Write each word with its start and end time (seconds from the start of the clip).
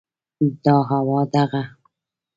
دا 0.63 0.75
هوا، 0.89 1.19
دغه 1.33 1.63